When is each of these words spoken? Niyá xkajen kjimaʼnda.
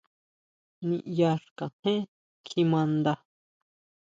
Niyá 0.87 1.31
xkajen 1.43 2.01
kjimaʼnda. 2.45 3.13